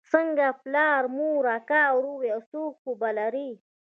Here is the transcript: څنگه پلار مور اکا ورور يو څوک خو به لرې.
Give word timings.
څنگه 0.11 0.49
پلار 0.61 1.03
مور 1.17 1.43
اکا 1.57 1.83
ورور 1.95 2.21
يو 2.31 2.39
څوک 2.51 2.73
خو 2.81 2.91
به 2.99 3.09
لرې. 3.17 3.49